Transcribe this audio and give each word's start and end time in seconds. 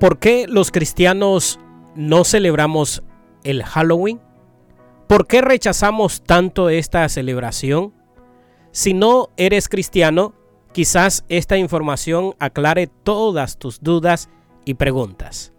¿Por 0.00 0.20
qué 0.20 0.46
los 0.48 0.70
cristianos 0.70 1.58
no 1.96 2.22
celebramos 2.22 3.02
el 3.42 3.64
Halloween? 3.64 4.20
¿Por 5.08 5.26
qué 5.26 5.40
rechazamos 5.40 6.22
tanto 6.22 6.68
esta 6.68 7.08
celebración? 7.08 7.92
Si 8.70 8.94
no 8.94 9.30
eres 9.36 9.68
cristiano, 9.68 10.34
quizás 10.72 11.24
esta 11.28 11.56
información 11.56 12.36
aclare 12.38 12.86
todas 12.86 13.58
tus 13.58 13.80
dudas 13.80 14.28
y 14.64 14.74
preguntas. 14.74 15.52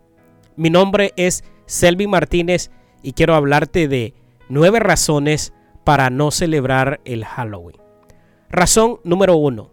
Mi 0.55 0.69
nombre 0.69 1.11
es 1.17 1.43
Selvi 1.65 2.07
Martínez 2.07 2.71
y 3.03 3.11
quiero 3.11 3.35
hablarte 3.35 3.89
de 3.89 4.13
nueve 4.47 4.79
razones 4.79 5.51
para 5.83 6.09
no 6.09 6.31
celebrar 6.31 7.01
el 7.03 7.25
Halloween. 7.25 7.75
Razón 8.49 9.01
número 9.03 9.35
uno. 9.35 9.71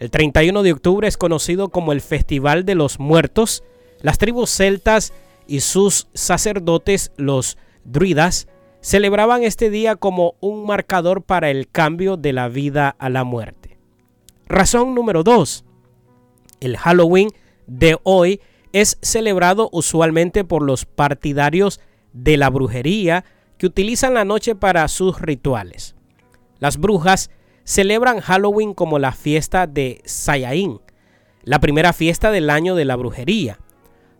El 0.00 0.10
31 0.10 0.64
de 0.64 0.72
octubre 0.72 1.06
es 1.06 1.16
conocido 1.16 1.68
como 1.68 1.92
el 1.92 2.00
Festival 2.00 2.64
de 2.64 2.74
los 2.74 2.98
Muertos 2.98 3.62
las 4.02 4.18
tribus 4.18 4.50
celtas 4.50 5.12
y 5.46 5.60
sus 5.60 6.08
sacerdotes, 6.14 7.12
los 7.16 7.58
druidas, 7.84 8.48
celebraban 8.80 9.42
este 9.42 9.70
día 9.70 9.96
como 9.96 10.34
un 10.40 10.66
marcador 10.66 11.22
para 11.22 11.50
el 11.50 11.68
cambio 11.68 12.16
de 12.16 12.32
la 12.32 12.48
vida 12.48 12.94
a 12.98 13.08
la 13.08 13.24
muerte. 13.24 13.78
Razón 14.46 14.94
número 14.94 15.22
2. 15.22 15.64
El 16.60 16.76
Halloween 16.76 17.30
de 17.66 17.98
hoy 18.02 18.40
es 18.72 18.98
celebrado 19.02 19.68
usualmente 19.72 20.44
por 20.44 20.62
los 20.62 20.84
partidarios 20.84 21.80
de 22.12 22.36
la 22.36 22.50
brujería 22.50 23.24
que 23.58 23.66
utilizan 23.66 24.14
la 24.14 24.24
noche 24.24 24.54
para 24.54 24.86
sus 24.88 25.20
rituales. 25.20 25.94
Las 26.58 26.78
brujas 26.78 27.30
celebran 27.64 28.20
Halloween 28.20 28.74
como 28.74 28.98
la 28.98 29.12
fiesta 29.12 29.66
de 29.66 30.00
Sayaín, 30.04 30.80
la 31.42 31.60
primera 31.60 31.92
fiesta 31.92 32.30
del 32.30 32.50
año 32.50 32.74
de 32.74 32.84
la 32.84 32.96
brujería. 32.96 33.58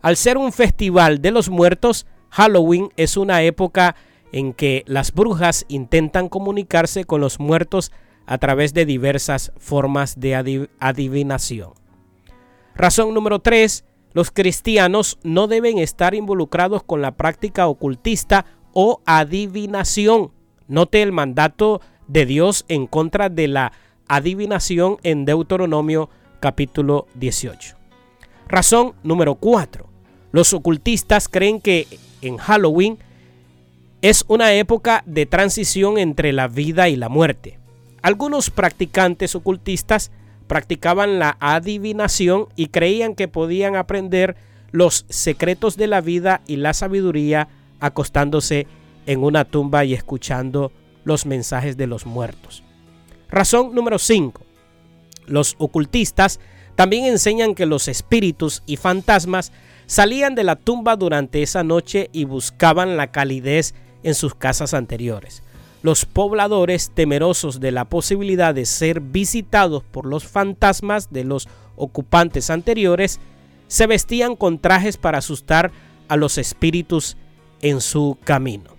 Al 0.02 0.16
ser 0.16 0.38
un 0.38 0.52
festival 0.52 1.20
de 1.20 1.30
los 1.30 1.50
muertos, 1.50 2.06
Halloween 2.30 2.90
es 2.96 3.16
una 3.16 3.42
época 3.42 3.96
en 4.32 4.54
que 4.54 4.82
las 4.86 5.12
brujas 5.12 5.66
intentan 5.68 6.28
comunicarse 6.28 7.04
con 7.04 7.20
los 7.20 7.38
muertos 7.38 7.92
a 8.26 8.38
través 8.38 8.72
de 8.72 8.86
diversas 8.86 9.52
formas 9.58 10.18
de 10.18 10.68
adivinación. 10.78 11.72
Razón 12.74 13.12
número 13.12 13.40
3. 13.40 13.84
Los 14.12 14.30
cristianos 14.30 15.18
no 15.22 15.48
deben 15.48 15.78
estar 15.78 16.14
involucrados 16.14 16.82
con 16.82 17.02
la 17.02 17.16
práctica 17.16 17.66
ocultista 17.66 18.46
o 18.72 19.02
adivinación. 19.04 20.32
Note 20.66 21.02
el 21.02 21.12
mandato 21.12 21.80
de 22.06 22.24
Dios 22.24 22.64
en 22.68 22.86
contra 22.86 23.28
de 23.28 23.48
la 23.48 23.72
adivinación 24.08 24.96
en 25.02 25.24
Deuteronomio 25.24 26.08
capítulo 26.40 27.06
18. 27.14 27.76
Razón 28.48 28.94
número 29.02 29.34
4. 29.34 29.89
Los 30.32 30.52
ocultistas 30.54 31.28
creen 31.28 31.60
que 31.60 31.86
en 32.22 32.36
Halloween 32.36 32.98
es 34.02 34.24
una 34.28 34.52
época 34.54 35.02
de 35.06 35.26
transición 35.26 35.98
entre 35.98 36.32
la 36.32 36.48
vida 36.48 36.88
y 36.88 36.96
la 36.96 37.08
muerte. 37.08 37.58
Algunos 38.02 38.50
practicantes 38.50 39.34
ocultistas 39.34 40.10
practicaban 40.46 41.18
la 41.18 41.36
adivinación 41.38 42.48
y 42.56 42.68
creían 42.68 43.14
que 43.14 43.28
podían 43.28 43.76
aprender 43.76 44.36
los 44.72 45.04
secretos 45.08 45.76
de 45.76 45.86
la 45.86 46.00
vida 46.00 46.40
y 46.46 46.56
la 46.56 46.74
sabiduría 46.74 47.48
acostándose 47.78 48.66
en 49.06 49.22
una 49.22 49.44
tumba 49.44 49.84
y 49.84 49.94
escuchando 49.94 50.72
los 51.04 51.26
mensajes 51.26 51.76
de 51.76 51.86
los 51.86 52.06
muertos. 52.06 52.62
Razón 53.28 53.74
número 53.74 53.98
5. 53.98 54.42
Los 55.26 55.56
ocultistas 55.58 56.40
también 56.74 57.04
enseñan 57.04 57.54
que 57.54 57.66
los 57.66 57.88
espíritus 57.88 58.62
y 58.66 58.76
fantasmas 58.76 59.52
salían 59.90 60.36
de 60.36 60.44
la 60.44 60.54
tumba 60.54 60.94
durante 60.94 61.42
esa 61.42 61.64
noche 61.64 62.10
y 62.12 62.22
buscaban 62.22 62.96
la 62.96 63.10
calidez 63.10 63.74
en 64.04 64.14
sus 64.14 64.36
casas 64.36 64.72
anteriores. 64.72 65.42
Los 65.82 66.04
pobladores, 66.04 66.92
temerosos 66.94 67.58
de 67.58 67.72
la 67.72 67.86
posibilidad 67.86 68.54
de 68.54 68.66
ser 68.66 69.00
visitados 69.00 69.82
por 69.82 70.06
los 70.06 70.24
fantasmas 70.24 71.12
de 71.12 71.24
los 71.24 71.48
ocupantes 71.74 72.50
anteriores, 72.50 73.18
se 73.66 73.88
vestían 73.88 74.36
con 74.36 74.60
trajes 74.60 74.96
para 74.96 75.18
asustar 75.18 75.72
a 76.06 76.16
los 76.16 76.38
espíritus 76.38 77.16
en 77.60 77.80
su 77.80 78.16
camino. 78.22 78.70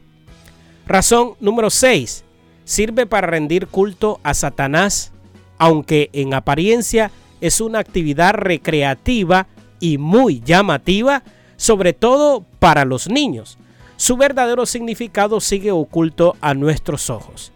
Razón 0.88 1.34
número 1.42 1.72
6. 1.72 2.24
Sirve 2.64 3.06
para 3.06 3.28
rendir 3.28 3.68
culto 3.68 4.22
a 4.24 4.34
Satanás, 4.34 5.12
aunque 5.58 6.10
en 6.14 6.34
apariencia 6.34 7.12
es 7.42 7.60
una 7.60 7.80
actividad 7.80 8.34
recreativa 8.34 9.48
y 9.82 9.98
muy 9.98 10.40
llamativa, 10.40 11.24
sobre 11.58 11.92
todo 11.92 12.46
para 12.60 12.86
los 12.86 13.10
niños. 13.10 13.58
Su 13.98 14.16
verdadero 14.16 14.66
significado 14.66 15.42
sigue 15.42 15.72
oculto 15.72 16.38
a 16.40 16.54
nuestros 16.54 17.10
ojos. 17.10 17.52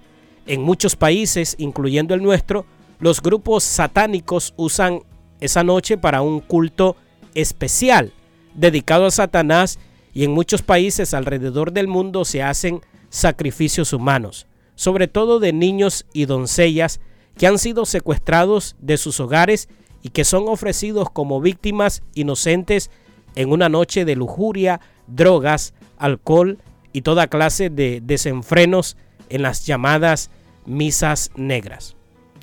En 0.46 0.62
muchos 0.62 0.98
países, 0.98 1.56
incluyendo 1.58 2.14
el 2.14 2.22
nuestro, 2.22 2.66
los 3.00 3.22
grupos 3.22 3.64
satánicos 3.64 4.54
usan 4.58 5.00
esa 5.40 5.64
noche 5.64 5.98
para 5.98 6.22
un 6.22 6.42
culto 6.42 6.98
especial 7.34 8.12
dedicado 8.54 9.06
a 9.06 9.12
Satanás 9.12 9.80
y 10.14 10.24
en 10.24 10.32
muchos 10.32 10.62
países 10.62 11.14
alrededor 11.14 11.72
del 11.72 11.88
mundo 11.88 12.26
se 12.26 12.42
hacen 12.42 12.82
sacrificios 13.10 13.94
humanos, 13.94 14.48
sobre 14.76 15.08
todo 15.08 15.40
de 15.40 15.54
niños 15.54 16.06
y 16.14 16.26
doncellas 16.26 17.00
que 17.38 17.48
han 17.48 17.60
sido 17.60 17.86
secuestrados 17.86 18.76
de 18.80 18.98
sus 18.98 19.20
hogares 19.20 19.68
y 20.06 20.10
que 20.10 20.24
son 20.24 20.48
ofrecidos 20.48 21.10
como 21.10 21.42
víctimas 21.42 22.04
inocentes 22.14 22.92
en 23.34 23.52
una 23.52 23.70
noche 23.70 24.06
de 24.06 24.16
lujuria, 24.16 24.80
drogas, 25.08 25.74
alcohol 25.98 26.60
y 26.94 27.02
toda 27.02 27.26
clase 27.26 27.72
de 27.72 28.02
desenfrenos 28.04 28.98
en 29.30 29.42
las 29.42 29.66
llamadas 29.66 30.30
misas 30.68 31.32
negras. 31.36 31.96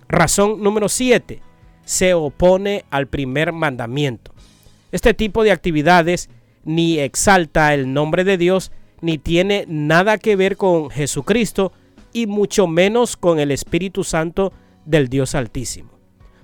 Razón 0.09 0.61
número 0.61 0.89
7. 0.89 1.41
Se 1.85 2.15
opone 2.15 2.85
al 2.91 3.07
primer 3.07 3.53
mandamiento. 3.53 4.35
Este 4.91 5.15
tipo 5.15 5.45
de 5.45 5.53
actividades 5.53 6.31
ni 6.65 6.99
exalta 6.99 7.75
el 7.75 7.93
nombre 7.93 8.25
de 8.25 8.39
Dios, 8.39 8.73
ni 9.03 9.19
tiene 9.19 9.67
nada 9.69 10.19
que 10.19 10.35
ver 10.35 10.57
con 10.57 10.91
Jesucristo 10.91 11.73
y 12.13 12.27
mucho 12.27 12.67
menos 12.67 13.17
con 13.17 13.39
el 13.39 13.53
Espíritu 13.53 14.03
Santo 14.03 14.53
del 14.85 15.07
Dios 15.07 15.37
Altísimo. 15.37 15.93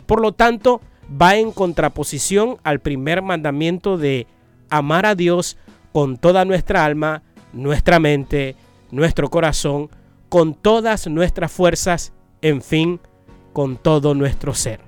Por 0.06 0.20
lo 0.20 0.30
tanto, 0.30 0.80
va 1.10 1.36
en 1.36 1.52
contraposición 1.52 2.58
al 2.62 2.80
primer 2.80 3.22
mandamiento 3.22 3.96
de 3.96 4.26
amar 4.70 5.06
a 5.06 5.14
Dios 5.14 5.56
con 5.92 6.18
toda 6.18 6.44
nuestra 6.44 6.84
alma, 6.84 7.22
nuestra 7.52 7.98
mente, 7.98 8.56
nuestro 8.90 9.30
corazón, 9.30 9.90
con 10.28 10.54
todas 10.54 11.06
nuestras 11.06 11.50
fuerzas, 11.50 12.12
en 12.42 12.62
fin, 12.62 13.00
con 13.52 13.76
todo 13.76 14.14
nuestro 14.14 14.54
ser. 14.54 14.80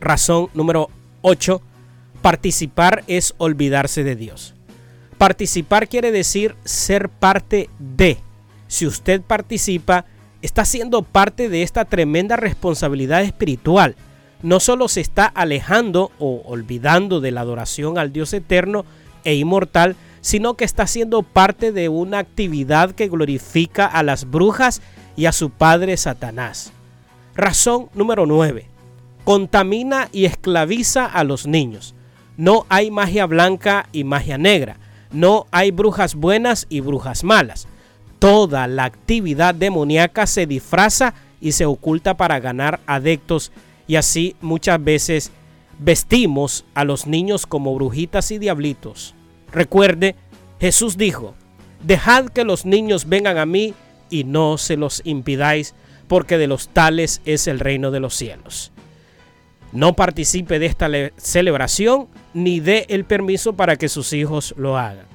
Razón 0.00 0.48
número 0.54 0.90
8. 1.22 1.60
Participar 2.22 3.04
es 3.06 3.34
olvidarse 3.38 4.04
de 4.04 4.16
Dios. 4.16 4.54
Participar 5.18 5.88
quiere 5.88 6.10
decir 6.12 6.56
ser 6.64 7.08
parte 7.08 7.68
de. 7.78 8.18
Si 8.66 8.86
usted 8.86 9.20
participa, 9.20 10.04
está 10.42 10.64
siendo 10.64 11.02
parte 11.02 11.48
de 11.48 11.62
esta 11.62 11.84
tremenda 11.84 12.36
responsabilidad 12.36 13.22
espiritual 13.22 13.96
no 14.42 14.60
solo 14.60 14.88
se 14.88 15.00
está 15.00 15.26
alejando 15.26 16.10
o 16.18 16.42
olvidando 16.46 17.20
de 17.20 17.30
la 17.30 17.40
adoración 17.40 17.98
al 17.98 18.12
Dios 18.12 18.32
eterno 18.32 18.84
e 19.24 19.34
inmortal, 19.34 19.96
sino 20.20 20.54
que 20.54 20.64
está 20.64 20.86
siendo 20.86 21.22
parte 21.22 21.72
de 21.72 21.88
una 21.88 22.18
actividad 22.18 22.92
que 22.92 23.08
glorifica 23.08 23.86
a 23.86 24.02
las 24.02 24.30
brujas 24.30 24.82
y 25.16 25.26
a 25.26 25.32
su 25.32 25.50
padre 25.50 25.96
Satanás. 25.96 26.72
Razón 27.34 27.88
número 27.94 28.26
9. 28.26 28.66
Contamina 29.24 30.08
y 30.12 30.24
esclaviza 30.24 31.06
a 31.06 31.24
los 31.24 31.46
niños. 31.46 31.94
No 32.36 32.66
hay 32.68 32.90
magia 32.90 33.26
blanca 33.26 33.88
y 33.92 34.04
magia 34.04 34.38
negra. 34.38 34.76
No 35.10 35.46
hay 35.50 35.70
brujas 35.70 36.14
buenas 36.14 36.66
y 36.68 36.80
brujas 36.80 37.24
malas. 37.24 37.66
Toda 38.18 38.66
la 38.66 38.84
actividad 38.84 39.54
demoníaca 39.54 40.26
se 40.26 40.46
disfraza 40.46 41.14
y 41.40 41.52
se 41.52 41.66
oculta 41.66 42.16
para 42.16 42.40
ganar 42.40 42.80
adeptos 42.86 43.52
y 43.88 43.96
así 43.96 44.36
muchas 44.40 44.82
veces 44.84 45.32
vestimos 45.80 46.64
a 46.74 46.84
los 46.84 47.08
niños 47.08 47.46
como 47.46 47.74
brujitas 47.74 48.30
y 48.30 48.38
diablitos. 48.38 49.14
Recuerde, 49.50 50.14
Jesús 50.60 50.96
dijo, 50.96 51.34
dejad 51.82 52.26
que 52.26 52.44
los 52.44 52.66
niños 52.66 53.08
vengan 53.08 53.38
a 53.38 53.46
mí 53.46 53.74
y 54.10 54.24
no 54.24 54.58
se 54.58 54.76
los 54.76 55.00
impidáis, 55.04 55.74
porque 56.06 56.38
de 56.38 56.46
los 56.46 56.68
tales 56.68 57.20
es 57.24 57.48
el 57.48 57.60
reino 57.60 57.90
de 57.90 58.00
los 58.00 58.14
cielos. 58.14 58.72
No 59.72 59.94
participe 59.94 60.58
de 60.58 60.66
esta 60.66 60.88
celebración 61.16 62.08
ni 62.32 62.60
dé 62.60 62.86
el 62.88 63.04
permiso 63.04 63.54
para 63.54 63.76
que 63.76 63.88
sus 63.88 64.12
hijos 64.12 64.54
lo 64.56 64.78
hagan. 64.78 65.06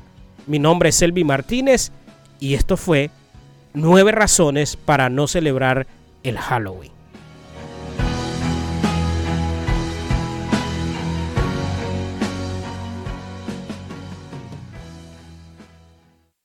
Mi 0.45 0.59
nombre 0.59 0.89
es 0.89 1.01
Elvi 1.01 1.23
Martínez 1.23 1.91
y 2.39 2.53
esto 2.53 2.77
fue 2.77 3.09
nueve 3.73 4.11
razones 4.11 4.75
para 4.77 5.09
no 5.09 5.27
celebrar 5.27 5.87
el 6.23 6.37
Halloween. 6.37 6.91